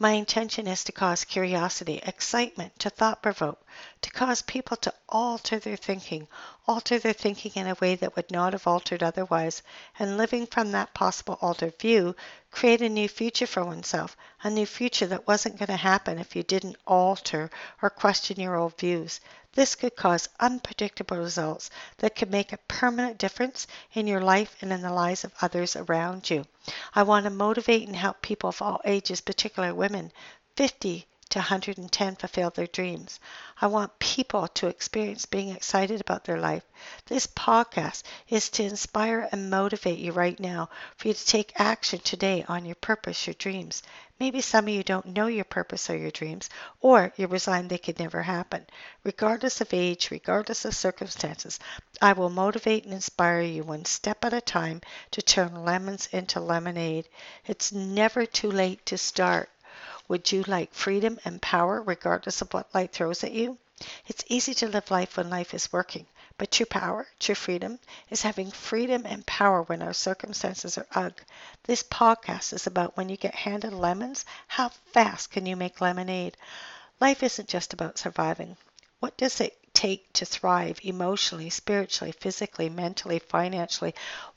[0.00, 3.60] My intention is to cause curiosity, excitement, to thought provoke,
[4.02, 6.28] to cause people to alter their thinking,
[6.68, 9.60] alter their thinking in a way that would not have altered otherwise,
[9.98, 12.14] and living from that possible altered view,
[12.52, 16.36] create a new future for oneself, a new future that wasn't going to happen if
[16.36, 17.50] you didn't alter
[17.82, 19.18] or question your old views.
[19.58, 24.72] This could cause unpredictable results that could make a permanent difference in your life and
[24.72, 26.44] in the lives of others around you.
[26.94, 30.12] I want to motivate and help people of all ages, particularly women,
[30.54, 33.20] 50 to 110 fulfill their dreams.
[33.60, 36.62] I want people to experience being excited about their life.
[37.06, 41.98] This podcast is to inspire and motivate you right now for you to take action
[41.98, 43.82] today on your purpose, your dreams.
[44.20, 46.50] Maybe some of you don't know your purpose or your dreams,
[46.80, 48.66] or you're resigned they could never happen.
[49.04, 51.60] Regardless of age, regardless of circumstances,
[52.00, 54.80] I will motivate and inspire you one step at a time
[55.12, 57.08] to turn lemons into lemonade.
[57.46, 59.50] It's never too late to start.
[60.08, 63.58] Would you like freedom and power regardless of what life throws at you?
[64.06, 67.78] It's easy to live life when life is working, but true power, true freedom,
[68.10, 71.20] is having freedom and power when our circumstances are ugh.
[71.64, 76.36] This podcast is about when you get handed lemons, how fast can you make lemonade?
[76.98, 78.56] Life isn't just about surviving.
[79.00, 83.94] What does it take to thrive emotionally, spiritually, physically, mentally, financially?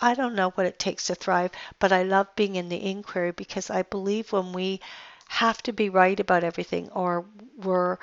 [0.00, 3.32] I don't know what it takes to thrive, but I love being in the inquiry
[3.32, 4.80] because I believe when we
[5.28, 7.24] have to be right about everything or
[7.56, 7.98] we're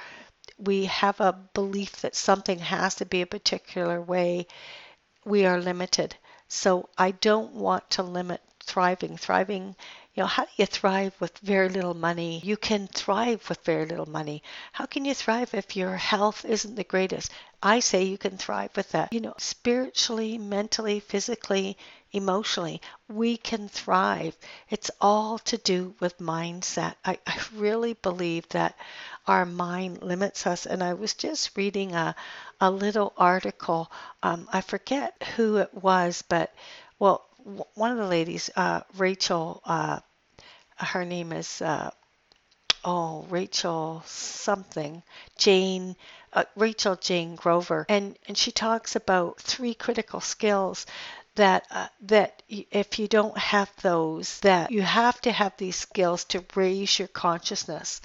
[0.58, 4.48] we have a belief that something has to be a particular way,
[5.26, 6.16] we are limited.
[6.48, 9.18] So I don't want to limit thriving.
[9.18, 9.76] Thriving,
[10.14, 12.42] you know, how do you thrive with very little money?
[12.44, 14.44] You can thrive with very little money.
[14.72, 17.32] How can you thrive if your health isn't the greatest?
[17.64, 19.14] I say you can thrive with that.
[19.14, 21.78] You know, spiritually, mentally, physically,
[22.14, 24.38] emotionally, we can thrive.
[24.70, 26.96] It's all to do with mindset.
[27.06, 28.76] I, I really believe that
[29.28, 30.66] our mind limits us.
[30.66, 32.16] And I was just reading a,
[32.60, 33.92] a little article.
[34.24, 36.54] Um, I forget who it was, but
[37.00, 40.00] well, w- one of the ladies, uh, Rachel, uh,
[40.78, 41.92] her name is, uh,
[42.86, 45.04] oh, Rachel something,
[45.38, 45.96] Jane.
[46.34, 50.86] Uh, Rachel Jayne Groover, and, and she talks about three critical skills
[51.36, 56.26] that uh, that if you don't have those that you have to have these skills
[56.26, 58.02] to raise your consciousness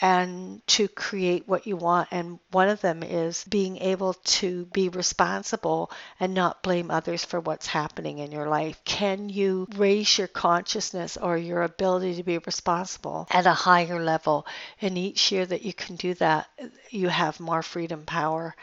[0.00, 2.08] and to create what you want.
[2.10, 7.38] And one of them is being able to be responsible and not blame others for
[7.38, 8.80] what's happening in your life.
[8.84, 14.46] Can you raise your consciousness or your ability to be responsible at a higher level?
[14.80, 16.48] And each year that you can do that,
[16.88, 18.54] you have more freedom, power.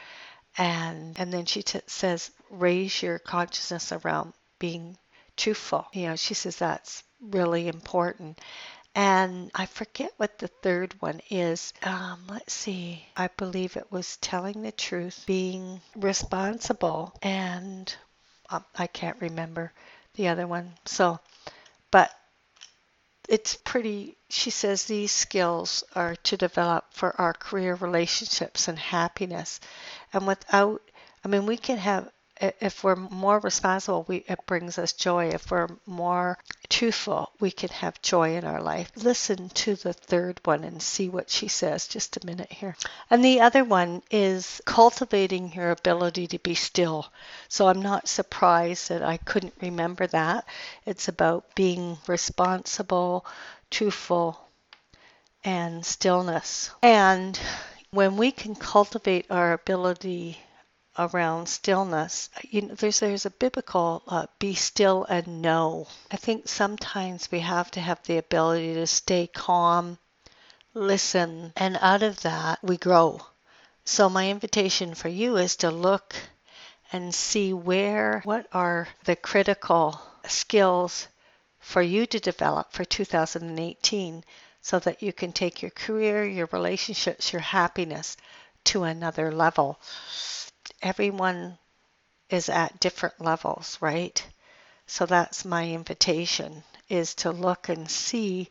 [0.58, 4.98] And, and then she says, raise your consciousness around being
[5.36, 5.86] truthful.
[5.94, 8.40] You know, she says that's really important.
[8.96, 11.72] And I forget what the third one is.
[11.84, 13.06] Um, let's see.
[13.16, 17.94] I believe it was telling the truth, being responsible, and
[18.50, 19.72] um, I can't remember
[20.16, 20.74] the other one.
[20.86, 21.20] So,
[21.92, 22.12] but
[23.28, 29.60] it's pretty, she says these skills are to develop for our career relationships and happiness.
[30.14, 30.82] And without,
[31.24, 32.10] I mean, we can have
[32.40, 35.30] if we're more responsible, we, it brings us joy.
[35.30, 36.38] If we're more
[36.70, 38.92] truthful, we can have joy in our life.
[38.96, 41.88] Listen to the third one and see what she says.
[41.88, 42.76] Just a minute here.
[43.10, 47.08] And the other one is cultivating your ability to be still.
[47.48, 50.46] So I'm not surprised that I couldn't remember that.
[50.86, 53.26] It's about being responsible,
[53.72, 54.40] truthful,
[55.44, 56.72] and stillness.
[56.84, 57.40] And
[57.92, 60.38] when we can cultivate our ability
[61.00, 62.30] around stillness.
[62.42, 65.88] You know, there's there's a biblical uh, be still and know.
[66.10, 69.98] I think sometimes we have to have the ability to stay calm,
[70.74, 73.22] listen, and out of that we grow.
[73.86, 76.16] So my invitation for you is to look
[76.92, 81.08] and see where what are the critical skills
[81.60, 84.24] for you to develop for 2018
[84.62, 88.18] so that you can take your career, your relationships, your happiness
[88.66, 89.80] to another level
[90.82, 91.58] everyone
[92.30, 94.26] is at different levels, right?
[94.86, 98.50] So that's my invitation is to look and see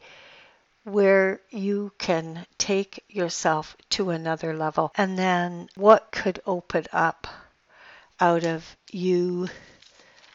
[0.85, 7.27] where you can take yourself to another level and then what could open up
[8.21, 9.49] out of you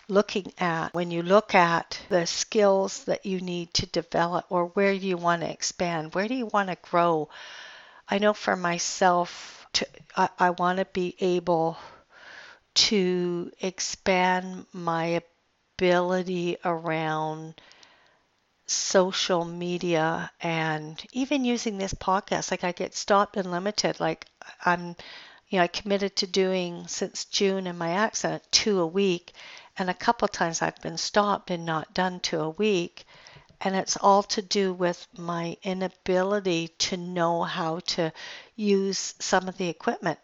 [0.09, 4.91] looking at when you look at the skills that you need to develop or where
[4.91, 7.29] you want to expand where do you want to grow
[8.09, 11.77] i know for myself to I, I want to be able
[12.73, 15.21] to expand my
[15.77, 17.59] ability around
[18.65, 22.51] social media and even using this podcast.
[22.51, 23.99] Like i get stopped and limited.
[23.99, 24.25] Like
[24.65, 24.95] i'm
[25.51, 29.33] you know i committed to doing since june in my accent two a week
[29.77, 33.05] and a couple times i've been stopped and not done two a week
[33.63, 38.11] and it's all to do with my inability to know how to
[38.55, 40.19] use some of the equipment.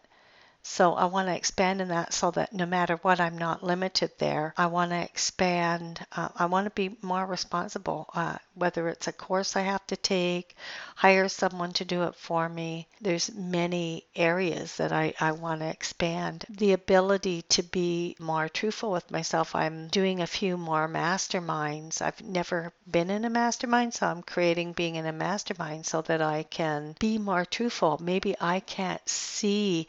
[0.62, 4.12] So I want to expand in that so that no matter what, I'm not limited
[4.18, 4.54] there.
[4.56, 6.04] I want to expand.
[6.12, 9.96] Uh, I want to be more responsible, uh, whether it's a course I have to
[9.96, 10.56] take,
[10.94, 12.86] hire someone to do it for me.
[13.00, 16.44] There's many areas that I, I want to expand.
[16.50, 19.54] The ability to be more truthful with myself.
[19.54, 22.02] I'm doing a few more masterminds.
[22.02, 26.20] I've never been in a mastermind, so I'm creating being in a mastermind so that
[26.20, 27.98] I can be more truthful.
[28.02, 29.88] Maybe I can't see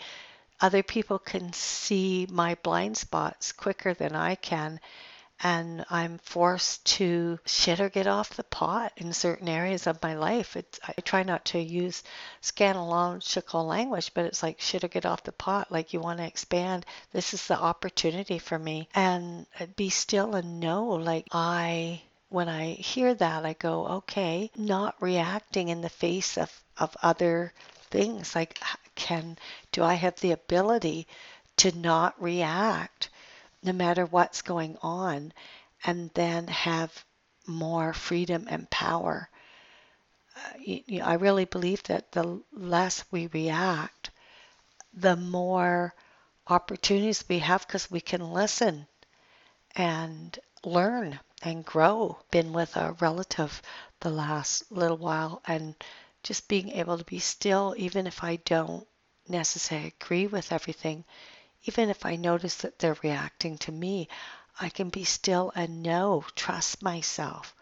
[0.62, 4.80] other people can see my blind spots quicker than I can.
[5.42, 10.16] And I'm forced to shit or get off the pot in certain areas of my
[10.16, 10.58] life.
[10.58, 12.04] It's, I try not to use
[12.42, 15.72] scatological language, but it's like shit or get off the pot.
[15.72, 16.86] Like you want to expand.
[17.14, 18.90] This is the opportunity for me.
[18.94, 24.52] And uh, be still and know, like I when I hear that, I go, okay,
[24.56, 27.54] not reacting in the face of, of other
[27.90, 28.36] things.
[28.36, 28.60] Like,
[28.96, 29.38] can
[29.72, 31.08] do I have the ability
[31.58, 33.10] to not react
[33.64, 35.34] no matter what's going on
[35.86, 37.06] and then have
[37.48, 39.30] more freedom and power?
[40.36, 44.12] Uh, you, you I really believe that the less we react,
[44.94, 45.94] the more
[46.48, 48.88] opportunities we have because we can listen
[49.76, 52.18] and learn and grow.
[52.32, 53.62] Been with a relative
[54.00, 55.76] the last little while and
[56.24, 58.88] just being able to be still, even if I don't
[59.28, 61.06] necessarily agree with everything,
[61.64, 64.08] even if I notice that they're reacting to me,
[64.60, 67.56] I can be still and know, trust myself.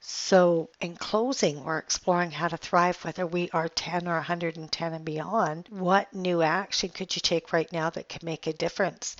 [0.00, 5.04] So, in closing, we're exploring how to thrive, whether we are 10 or 110 and
[5.04, 5.68] beyond.
[5.70, 9.16] What new action could you take right now that can make a difference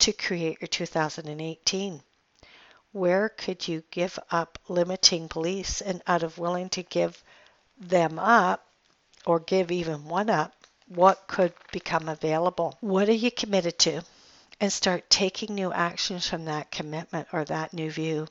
[0.00, 2.02] to create your 2018?
[2.92, 7.22] Where could you give up limiting beliefs and out of willing to give
[7.80, 8.66] them up
[9.26, 10.54] or give even one up,
[10.88, 12.76] what could become available?
[12.80, 14.02] What are you committed to?
[14.60, 18.26] And start taking new actions from that commitment or that new view.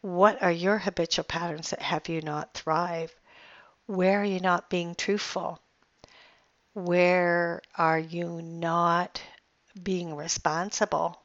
[0.00, 3.14] What are your habitual patterns that have you not thrive?
[3.86, 5.60] Where are you not being truthful?
[6.74, 9.20] Where are you not
[9.82, 11.20] being responsible?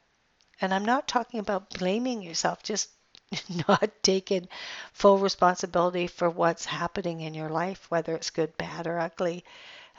[0.61, 2.89] And I'm not talking about blaming yourself, just
[3.67, 4.47] not taking
[4.93, 9.43] full responsibility for what's happening in your life, whether it's good, bad, or ugly.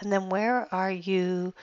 [0.01, 1.55] And then where are you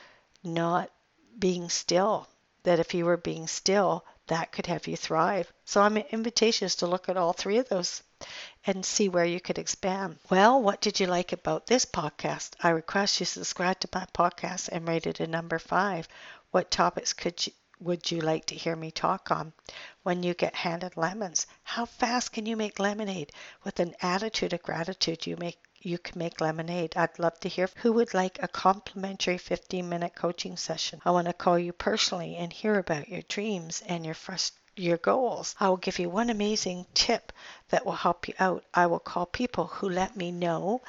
[0.44, 0.90] not
[1.38, 2.28] being still?
[2.64, 5.52] That if you were being still, that could have you thrive.
[5.66, 8.04] So, I'm invitation is to look at all three of those
[8.66, 10.20] and see where you could expand.
[10.30, 12.52] Well, what did you like about this podcast?
[12.62, 16.08] I request you subscribe to my podcast and rate it a number five.
[16.52, 19.54] What topics could you would you like to hear me talk on?
[20.04, 23.32] When you get handed lemons, how fast can you make lemonade?
[23.64, 26.98] With an attitude of gratitude, you make you can make lemonade.
[26.98, 31.02] I'd love to hear who would like a complimentary 15 minute coaching session.
[31.06, 34.98] I want to call you personally and hear about your dreams and your frustrations your
[34.98, 35.56] goals.
[35.60, 37.34] I will give you one amazing tip
[37.70, 38.64] that will help you out.
[38.74, 40.82] I will call people who let me know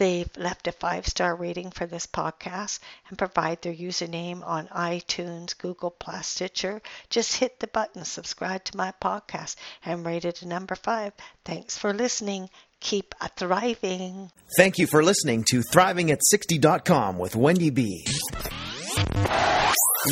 [0.00, 5.56] they've left a five star rating for this podcast and provide their username on iTunes,
[5.56, 6.80] Google Plus, Stitcher.
[7.10, 11.12] Just hit the button, subscribe to my podcast, and rate it a number five.
[11.44, 12.48] Thanks for listening.
[12.80, 14.32] Keep a thriving.
[14.56, 18.06] Thank you for listening to ThrivingAt60.com with Wendy B.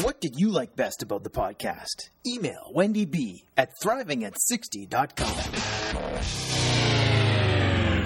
[0.03, 2.11] What did you like best about the podcast?
[2.27, 5.78] Email Wendy B at thrivingat60.com.